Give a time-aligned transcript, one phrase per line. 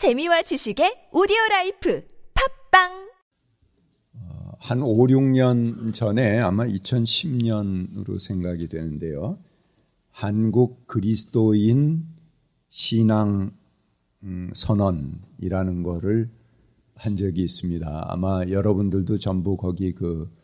[0.00, 2.02] 재미와 지식의 오디오 라이프
[2.72, 3.10] 팟빵
[4.58, 9.38] 한 5, 6년 전에 아마 2010년으로 생각이 되는데요.
[10.10, 12.06] 한국 그리스도인
[12.70, 13.52] 신앙
[14.22, 16.30] 음, 선언이라는 거를
[16.94, 18.06] 한 적이 있습니다.
[18.10, 20.34] 아마 여러분들도 전부 거기 그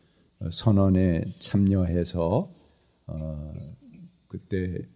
[0.50, 2.52] 선언에 참여해서
[3.06, 3.52] 어,
[4.28, 4.86] 그때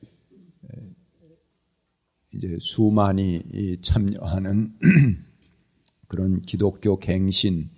[2.34, 4.72] 이제 수만이 참여하는
[6.08, 7.71] 그런 기독교 갱신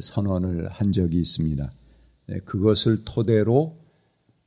[0.00, 1.72] 선언을 한 적이 있습니다.
[2.28, 3.78] 네, 그것을 토대로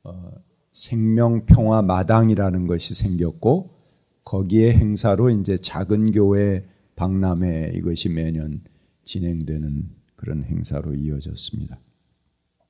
[0.03, 0.31] 어,
[0.71, 3.75] 생명평화 마당이라는 것이 생겼고
[4.23, 6.65] 거기에 행사로 이제 작은 교회
[6.95, 8.61] 박람회 이것이 매년
[9.03, 11.79] 진행되는 그런 행사로 이어졌습니다.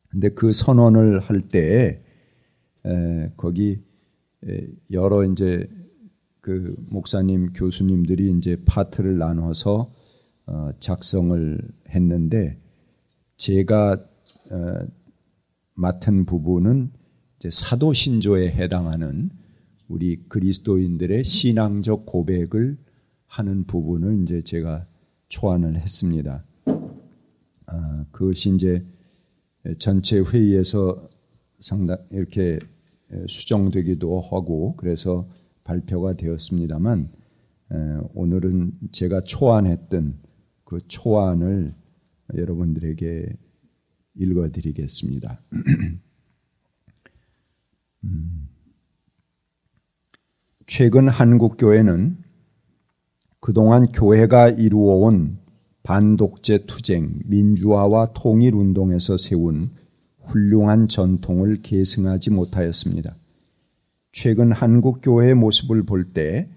[0.09, 2.03] 근데 그 선언을 할때
[3.35, 3.83] 거기
[4.91, 5.67] 여러 이제
[6.49, 9.93] 그 목사님 교수님들이 이제 파트를 나눠서
[10.47, 12.57] 어, 작성을 했는데
[13.37, 14.03] 제가
[14.51, 14.87] 어,
[15.75, 16.91] 맡은 부분은
[17.51, 19.29] 사도 신조에 해당하는
[19.87, 22.79] 우리 그리스도인들의 신앙적 고백을
[23.27, 24.87] 하는 부분을 이제 제가
[25.27, 26.43] 초안을 했습니다.
[27.67, 28.83] 아, 그것이 이제
[29.77, 31.09] 전체 회의에서
[31.59, 32.57] 상당 이렇게
[33.27, 35.27] 수정되기도 하고 그래서
[35.69, 37.09] 발표가 되었습니다만
[38.15, 40.19] 오늘은 제가 초안했던
[40.63, 41.75] 그 초안을
[42.35, 43.37] 여러분들에게
[44.15, 45.41] 읽어드리겠습니다.
[48.03, 48.49] 음.
[50.65, 52.17] 최근 한국 교회는
[53.39, 55.37] 그동안 교회가 이루어온
[55.83, 59.69] 반독재 투쟁, 민주화와 통일 운동에서 세운
[60.21, 63.15] 훌륭한 전통을 계승하지 못하였습니다.
[64.11, 66.49] 최근 한국 교회의 모습을 볼 때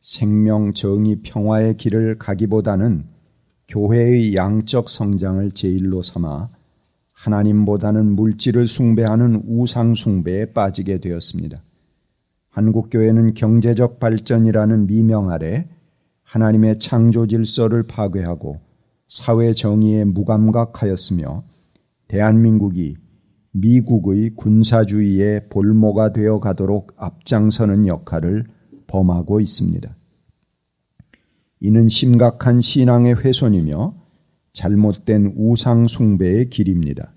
[0.00, 3.06] 생명, 정의, 평화의 길을 가기보다는
[3.68, 6.50] 교회의 양적 성장을 제일로 삼아
[7.12, 11.62] 하나님보다는 물질을 숭배하는 우상 숭배에 빠지게 되었습니다.
[12.48, 15.68] 한국 교회는 경제적 발전이라는 미명 아래
[16.22, 18.60] 하나님의 창조 질서를 파괴하고
[19.06, 21.44] 사회 정의에 무감각하였으며
[22.08, 22.96] 대한민국이
[23.52, 28.46] 미국의 군사주의의 볼모가 되어 가도록 앞장서는 역할을
[28.86, 29.96] 범하고 있습니다.
[31.60, 33.94] 이는 심각한 신앙의 훼손이며
[34.52, 37.12] 잘못된 우상숭배의 길입니다.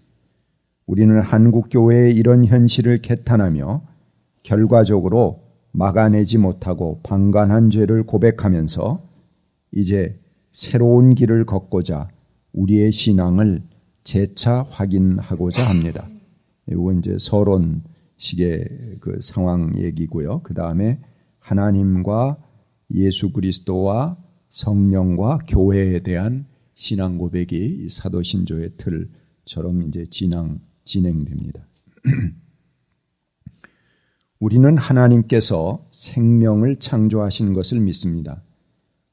[0.86, 3.88] 우리는 한국교회의 이런 현실을 개탄하며
[4.44, 5.42] 결과적으로
[5.72, 9.02] 막아내지 못하고 방관한 죄를 고백하면서
[9.72, 10.20] 이제
[10.52, 12.10] 새로운 길을 걷고자
[12.52, 13.64] 우리의 신앙을
[14.04, 16.08] 재차 확인하고자 합니다.
[16.69, 20.41] 이건 이제 서론식의 그 상황 얘기고요.
[20.44, 21.00] 그 다음에
[21.40, 22.38] 하나님과
[22.91, 24.18] 예수 그리스도와
[24.50, 31.68] 성령과 교회에 대한 신앙 고백이 사도 신조의 틀처럼 이제 진행, 진행됩니다.
[34.40, 38.44] 우리는 하나님께서 생명을 창조하신 것을 믿습니다.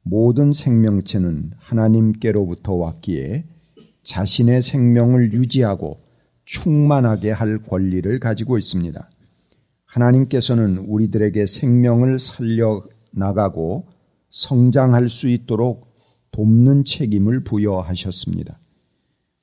[0.02, 3.46] 모든 생명체는 하나님께로부터 왔기에
[4.02, 6.02] 자신의 생명을 유지하고
[6.50, 9.08] 충만하게 할 권리를 가지고 있습니다.
[9.84, 13.86] 하나님께서는 우리들에게 생명을 살려 나가고
[14.30, 15.96] 성장할 수 있도록
[16.32, 18.58] 돕는 책임을 부여하셨습니다.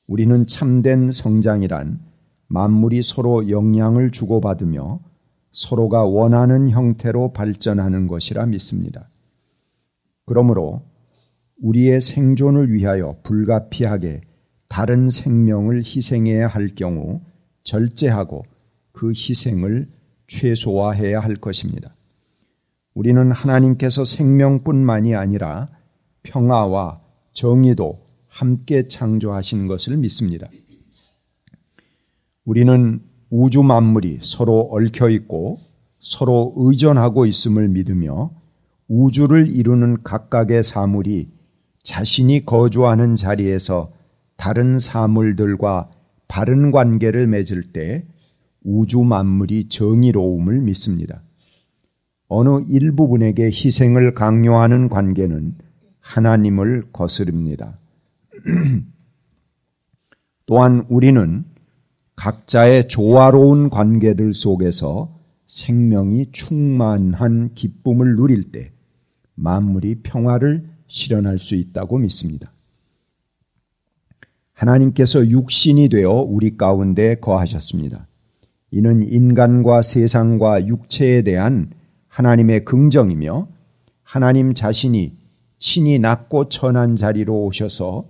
[0.08, 2.02] 우리는 참된 성장이란
[2.48, 5.00] 만물이 서로 영향을 주고받으며
[5.52, 9.10] 서로가 원하는 형태로 발전하는 것이라 믿습니다.
[10.26, 10.82] 그러므로
[11.62, 14.27] 우리의 생존을 위하여 불가피하게
[14.70, 17.22] 다른 생명을 희생해야 할 경우
[17.64, 18.46] 절제하고
[18.92, 19.88] 그 희생을
[20.28, 21.96] 최소화해야 할 것입니다.
[22.94, 25.70] 우리는 하나님께서 생명뿐만이 아니라
[26.24, 27.00] 평화와
[27.34, 30.48] 정의도 함께 창조하신 것을 믿습니다.
[32.46, 35.60] 우리는 우주 만물이 서로 얽혀 있고
[36.00, 38.32] 서로 의존하고 있음을 믿으며
[38.88, 41.30] 우주를 이루는 각각의 사물이
[41.84, 43.92] 자신이 거주하는 자리에서
[44.38, 45.92] 다른 사물들과
[46.28, 48.06] 바른 관계를 맺을 때
[48.64, 51.22] 우주 만물이 정의로움을 믿습니다.
[52.28, 55.56] 어느 일부분에게 희생을 강요하는 관계는
[56.00, 57.80] 하나님을 거스릅니다.
[60.46, 61.46] 또한 우리는
[62.16, 68.72] 각자의 조화로운 관계들 속에서 생명이 충만한 기쁨을 누릴 때
[69.36, 72.52] 만물이 평화를 실현할 수 있다고 믿습니다.
[74.58, 78.08] 하나님께서 육신이 되어 우리 가운데 거하셨습니다.
[78.72, 81.70] 이는 인간과 세상과 육체에 대한
[82.08, 83.48] 하나님의 긍정이며
[84.02, 85.16] 하나님 자신이
[85.60, 88.10] 친히 낮고 천한 자리로 오셔서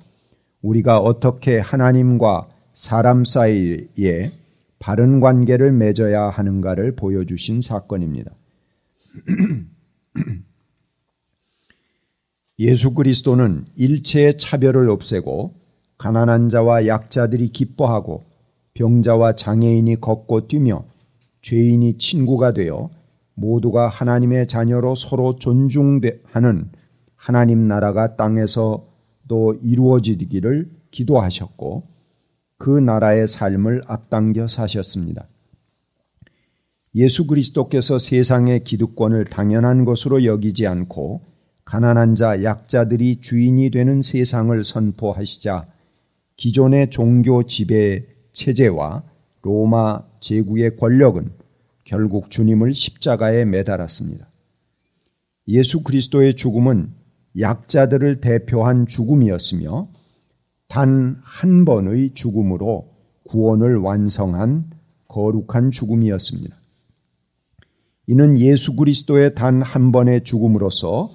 [0.61, 4.31] 우리가 어떻게 하나님과 사람 사이에
[4.79, 8.31] 바른 관계를 맺어야 하는가를 보여주신 사건입니다.
[12.59, 15.66] 예수 그리스도는 일체의 차별을 없애고
[15.97, 18.25] 가난한 자와 약자들이 기뻐하고
[18.73, 20.85] 병자와 장애인이 걷고 뛰며
[21.41, 22.89] 죄인이 친구가 되어
[23.33, 26.71] 모두가 하나님의 자녀로 서로 존중하는
[27.15, 31.83] 하나님 나라가 땅에서도 이루어지기를 기도하셨고
[32.57, 35.27] 그 나라의 삶을 앞당겨 사셨습니다.
[36.95, 41.21] 예수 그리스도께서 세상의 기득권을 당연한 것으로 여기지 않고
[41.65, 45.67] 가난한 자, 약자들이 주인이 되는 세상을 선포하시자
[46.37, 49.03] 기존의 종교 지배 체제와
[49.41, 51.31] 로마 제국의 권력은
[51.83, 54.29] 결국 주님을 십자가에 매달았습니다.
[55.47, 56.93] 예수 그리스도의 죽음은
[57.39, 59.89] 약자들을 대표한 죽음이었으며
[60.67, 62.89] 단 한 번의 죽음으로
[63.23, 64.69] 구원을 완성한
[65.07, 66.55] 거룩한 죽음이었습니다.
[68.07, 71.09] 이는 예수 그리스도의 단 한 번의 죽음으로서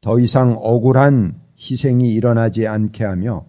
[0.00, 3.46] 더 이상 억울한 희생이 일어나지 않게 하며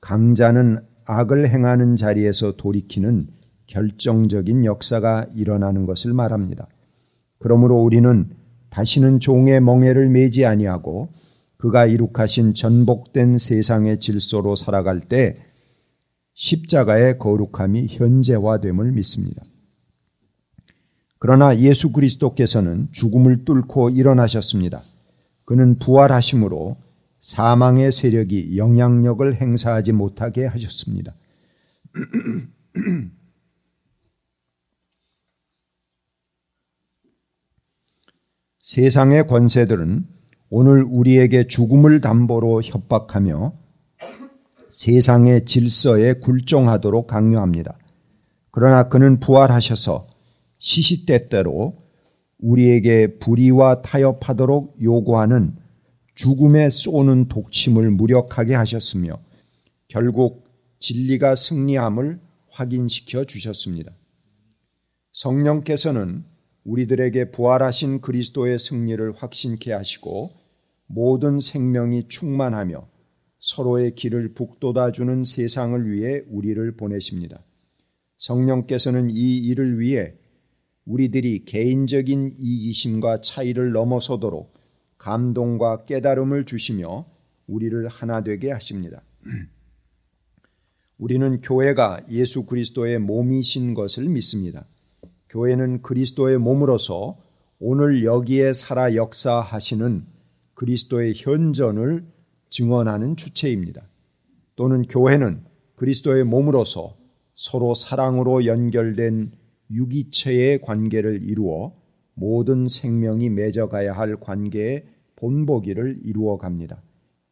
[0.00, 3.28] 강자는 악을 행하는 자리에서 돌이키는
[3.66, 6.68] 결정적인 역사가 일어나는 것을 말합니다.
[7.38, 8.30] 그러므로 우리는
[8.70, 11.08] 다시는 종의 멍해를 매지 아니하고
[11.56, 15.36] 그가 이룩하신 전복된 세상의 질서로 살아갈 때
[16.34, 19.42] 십자가의 거룩함이 현재화됨을 믿습니다.
[21.18, 24.82] 그러나 예수 그리스도께서는 죽음을 뚫고 일어나셨습니다.
[25.44, 26.76] 그는 부활하심으로
[27.20, 31.14] 사망의 세력이 영향력을 행사하지 못하게 하셨습니다.
[38.62, 40.06] 세상의 권세들은
[40.48, 43.52] 오늘 우리에게 죽음을 담보로 협박하며
[44.70, 47.76] 세상의 질서에 굴종하도록 강요합니다.
[48.50, 50.06] 그러나 그는 부활하셔서
[50.58, 51.76] 시시때때로
[52.38, 55.59] 우리에게 불의와 타협하도록 요구하는
[56.20, 59.18] 죽음에 쏘는 독침을 무력하게 하셨으며
[59.88, 60.44] 결국
[60.78, 62.20] 진리가 승리함을
[62.50, 63.90] 확인시켜 주셨습니다.
[65.12, 66.24] 성령께서는
[66.64, 70.32] 우리들에게 부활하신 그리스도의 승리를 확신케 하시고
[70.88, 72.86] 모든 생명이 충만하며
[73.38, 77.42] 서로의 길을 북돋아주는 세상을 위해 우리를 보내십니다.
[78.18, 80.12] 성령께서는 이 일을 위해
[80.84, 84.59] 우리들이 개인적인 이기심과 차이를 넘어서도록
[85.00, 87.06] 감동과 깨달음을 주시며
[87.46, 89.02] 우리를 하나 되게 하십니다.
[90.98, 94.66] 우리는 교회가 예수 그리스도의 몸이신 것을 믿습니다.
[95.30, 97.16] 교회는 그리스도의 몸으로서
[97.58, 100.04] 오늘 여기에 살아 역사하시는
[100.54, 102.04] 그리스도의 현전을
[102.50, 103.82] 증언하는 주체입니다.
[104.54, 105.42] 또는 교회는
[105.76, 106.98] 그리스도의 몸으로서
[107.34, 109.32] 서로 사랑으로 연결된
[109.70, 111.79] 유기체의 관계를 이루어
[112.20, 114.84] 모든 생명이 맺어가야 할 관계의
[115.16, 116.82] 본보기를 이루어 갑니다.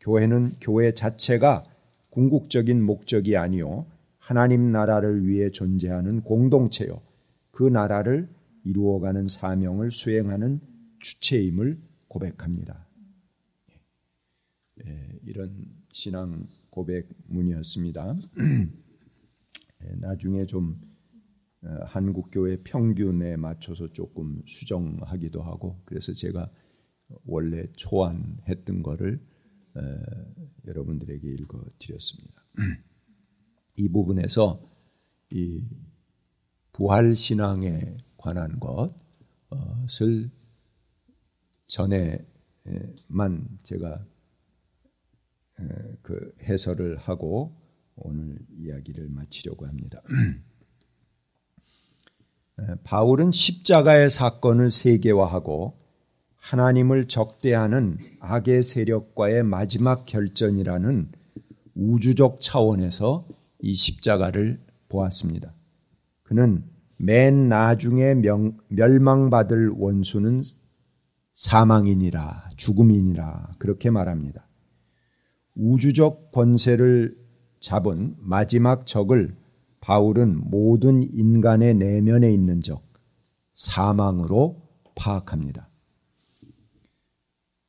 [0.00, 1.62] 교회는 교회 자체가
[2.08, 3.85] 궁극적인 목적이 아니요
[4.19, 7.02] 하나님 나라를 위해 존재하는 공동체요
[7.50, 8.31] 그 나라를
[8.64, 10.58] 이루어가는 사명을 수행하는
[11.00, 12.87] 주체임을 고백합니다.
[14.87, 18.16] 예, 이런 신앙 고백 문이었습니다.
[19.85, 20.88] 예, 나중에 좀 어,
[21.87, 26.50] 한국 교회 평균에 맞춰서 조금 수정하기도 하고 그래서 제가
[27.25, 29.21] 원래 초안했던 거를
[29.75, 29.81] 어,
[30.67, 32.45] 여러분들에게 읽어 드렸습니다.
[33.77, 34.62] 이 부분에서
[35.31, 35.65] 이
[36.73, 40.31] 부활 신앙에 관한 것을
[41.67, 42.29] 전에만
[43.62, 44.07] 제가
[46.03, 47.57] 그 해설을 하고
[47.97, 50.03] 오늘 이야기를 마치려고 합니다.
[52.84, 55.78] 바울은 십자가의 사건을 세계화하고
[56.37, 61.10] 하나님을 적대하는 악의 세력과의 마지막 결전이라는
[61.75, 63.26] 우주적 차원에서
[63.60, 65.52] 이 십자가를 보았습니다.
[66.22, 66.64] 그는
[66.98, 70.42] 맨 나중에 명, 멸망받을 원수는
[71.34, 74.48] 사망이니라, 죽음이니라, 그렇게 말합니다.
[75.54, 77.16] 우주적 권세를
[77.60, 79.37] 잡은 마지막 적을
[79.80, 82.82] 바울은 모든 인간의 내면에 있는 적,
[83.52, 84.62] 사망으로
[84.94, 85.68] 파악합니다.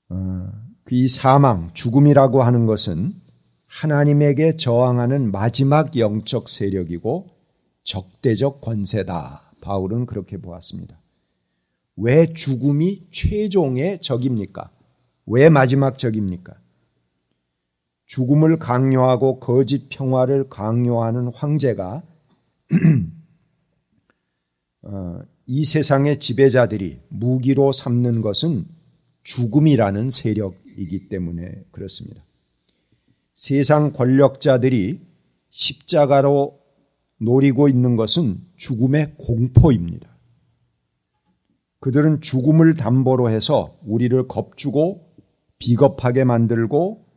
[0.09, 0.49] 어,
[0.91, 3.13] 이 사망, 죽음이라고 하는 것은
[3.67, 7.27] 하나님에게 저항하는 마지막 영적 세력이고
[7.83, 9.53] 적대적 권세다.
[9.61, 10.99] 바울은 그렇게 보았습니다.
[11.95, 14.71] 왜 죽음이 최종의 적입니까?
[15.25, 16.55] 왜 마지막 적입니까?
[18.09, 22.01] 죽음을 강요하고 거짓 평화를 강요하는 황제가
[24.81, 28.65] 어, 이 세상의 지배자들이 무기로 삼는 것은
[29.21, 32.25] 죽음이라는 세력이기 때문에 그렇습니다.
[33.35, 35.01] 세상 권력자들이
[35.51, 36.59] 십자가로
[37.19, 40.09] 노리고 있는 것은 죽음의 공포입니다.
[41.79, 45.13] 그들은 죽음을 담보로 해서 우리를 겁주고
[45.59, 47.08] 비겁하게 만들고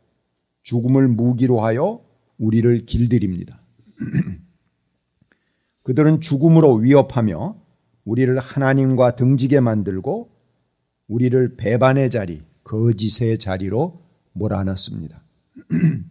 [0.63, 2.01] 죽음을 무기로 하여
[2.37, 3.61] 우리를 길들입니다.
[5.83, 7.61] 그들은 죽음으로 위협하며
[8.05, 10.31] 우리를 하나님과 등지게 만들고
[11.07, 14.01] 우리를 배반의 자리, 거짓의 자리로
[14.33, 15.23] 몰아넣습니다.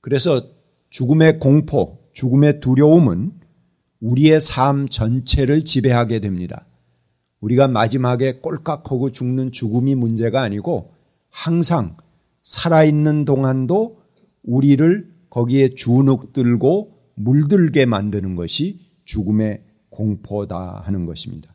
[0.00, 0.48] 그래서
[0.90, 3.32] 죽음의 공포, 죽음의 두려움은
[4.00, 6.66] 우리의 삶 전체를 지배하게 됩니다.
[7.40, 10.94] 우리가 마지막에 꼴깍하고 죽는 죽음이 문제가 아니고
[11.28, 11.96] 항상
[12.46, 14.00] 살아있는 동안도
[14.44, 21.52] 우리를 거기에 주눅들고 물들게 만드는 것이 죽음의 공포다 하는 것입니다.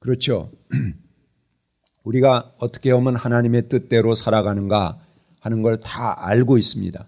[0.00, 0.52] 그렇죠.
[2.04, 5.00] 우리가 어떻게 하면 하나님의 뜻대로 살아가는가
[5.40, 7.06] 하는 걸 다 알고 있습니다.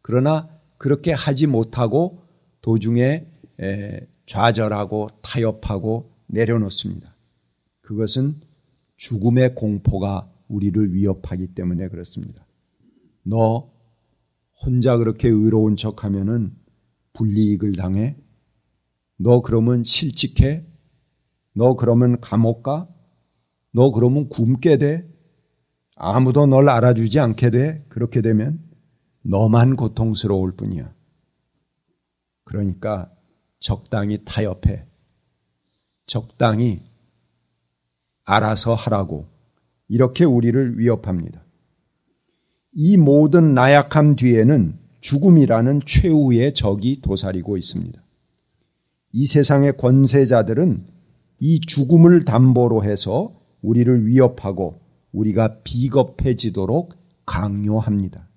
[0.00, 2.22] 그러나 그렇게 하지 못하고
[2.62, 3.26] 도중에
[4.24, 7.14] 좌절하고 타협하고 내려놓습니다.
[7.82, 8.40] 그것은
[8.96, 12.46] 죽음의 공포가 우리를 위협하기 때문에 그렇습니다.
[13.22, 13.70] 너
[14.64, 16.54] 혼자 그렇게 의로운 척 하면은
[17.12, 18.16] 불이익을 당해?
[19.16, 20.64] 너 그러면 실직해?
[21.54, 22.88] 너 그러면 감옥 가?
[23.72, 25.08] 너 그러면 굶게 돼?
[25.96, 27.84] 아무도 널 알아주지 않게 돼?
[27.88, 28.62] 그렇게 되면
[29.22, 30.94] 너만 고통스러울 뿐이야.
[32.44, 33.12] 그러니까
[33.60, 34.86] 적당히 타협해.
[36.06, 36.82] 적당히
[38.24, 39.26] 알아서 하라고.
[39.88, 41.44] 이렇게 우리를 위협합니다.
[42.72, 48.02] 이 모든 나약함 뒤에는 죽음이라는 최후의 적이 도사리고 있습니다.
[49.12, 50.84] 이 세상의 권세자들은
[51.40, 54.80] 이 죽음을 담보로 해서 우리를 위협하고
[55.12, 58.28] 우리가 비겁해지도록 강요합니다.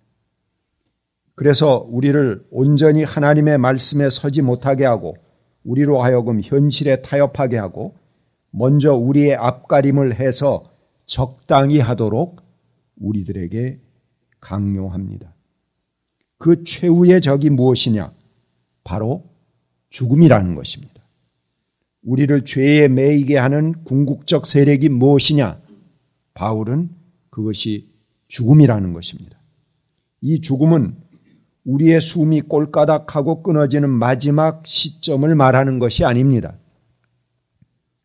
[1.35, 5.15] 그래서 우리를 온전히 하나님의 말씀에 서지 못하게 하고
[5.63, 7.95] 우리로 하여금 현실에 타협하게 하고
[8.51, 10.63] 먼저 우리의 앞가림을 해서
[11.05, 12.41] 적당히 하도록
[12.97, 13.79] 우리들에게
[14.39, 15.33] 강요합니다.
[16.37, 18.13] 그 최후의 적이 무엇이냐?
[18.83, 19.29] 바로
[19.89, 21.01] 죽음이라는 것입니다.
[22.03, 25.61] 우리를 죄에 매이게 하는 궁극적 세력이 무엇이냐?
[26.33, 26.89] 바울은
[27.29, 27.91] 그것이
[28.27, 29.37] 죽음이라는 것입니다.
[30.21, 30.95] 이 죽음은
[31.63, 36.57] 우리의 숨이 꼴까닥하고 끊어지는 마지막 시점을 말하는 것이 아닙니다.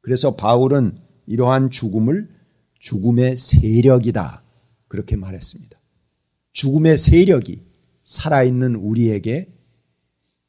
[0.02, 2.28] 그래서 바울은 이러한 죽음을
[2.78, 4.42] 죽음의 세력이다.
[4.88, 5.78] 그렇게 말했습니다.
[6.52, 7.64] 죽음의 세력이
[8.02, 9.52] 살아있는 우리에게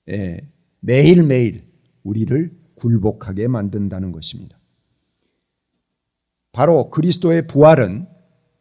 [0.09, 1.65] 예, 매일매일
[2.03, 4.57] 우리를 굴복하게 만든다는 것입니다.
[6.51, 8.07] 바로 그리스도의 부활은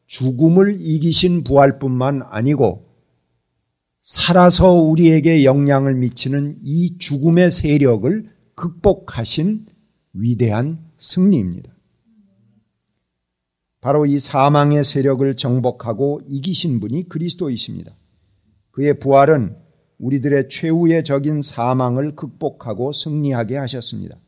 [0.06, 2.86] 죽음을 이기신 부활뿐만 아니고
[4.02, 9.66] 살아서 우리에게 영향을 미치는 이 죽음의 세력을 극복하신
[10.12, 11.75] 위대한 승리입니다.
[13.86, 17.94] 바로 이 사망의 세력을 정복하고 이기신 분이 그리스도이십니다.
[18.72, 19.56] 그의 부활은
[19.98, 24.18] 우리들의 최후의 적인 사망을 극복하고 승리하게 하셨습니다.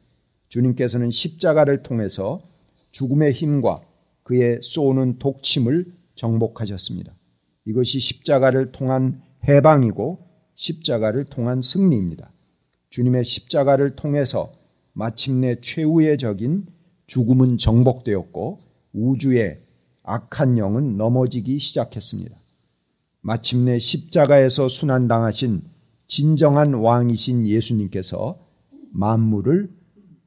[0.48, 2.40] 주님께서는 십자가를 통해서
[2.92, 3.80] 죽음의 힘과
[4.22, 7.12] 그의 쏘는 독침을 정복하셨습니다.
[7.64, 10.20] 이것이 십자가를 통한 해방이고
[10.54, 12.30] 십자가를 통한 승리입니다.
[12.90, 14.52] 주님의 십자가를 통해서
[14.92, 16.64] 마침내 최후의 적인
[17.08, 18.67] 죽음은 정복되었고
[18.98, 19.60] 우주의
[20.02, 22.36] 악한 영은 넘어지기 시작했습니다.
[23.20, 25.62] 마침내 십자가에서 순환당하신
[26.06, 28.38] 진정한 왕이신 예수님께서
[28.92, 29.70] 만물을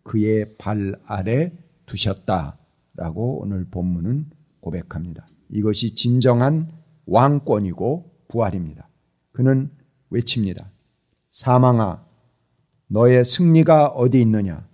[0.04, 1.52] 그의 발 아래
[1.86, 4.30] 두셨다라고 오늘 본문은
[4.62, 5.26] 고백합니다.
[5.50, 6.72] 이것이 진정한
[7.08, 8.88] 왕권이고 부활입니다.
[9.32, 9.72] 그는
[10.12, 10.70] 외칩니다.
[11.30, 12.06] 사망아,
[12.88, 14.68] 너의 승리가 어디 있느냐?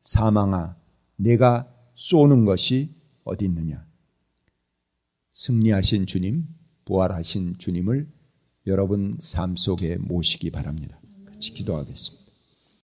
[0.00, 0.76] 사망아,
[1.16, 2.97] 내가 쏘는 것이
[3.28, 3.86] 어디 있느냐?
[5.32, 6.46] 승리하신 주님,
[6.84, 8.10] 부활하신 주님을
[8.66, 11.00] 여러분 삶 속에 모시기 바랍니다.
[11.26, 12.17] 같이 기도하겠습니다.